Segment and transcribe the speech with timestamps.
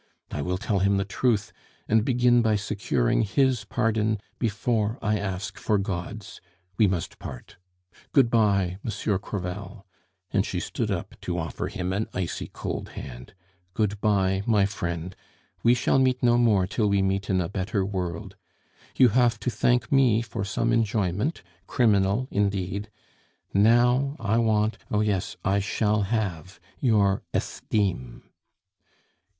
[0.31, 1.53] I will tell him the truth,
[1.87, 6.41] and begin by securing his pardon before I ask for God's.
[6.75, 7.57] We must part.
[8.11, 9.85] Good bye, Monsieur Crevel,"
[10.31, 13.35] and she stood up to offer him an icy cold hand.
[13.75, 15.15] "Good bye, my friend;
[15.61, 18.35] we shall meet no more till we meet in a better world.
[18.97, 22.89] You have to thank me for some enjoyment, criminal indeed;
[23.53, 28.23] now I want oh yes, I shall have your esteem."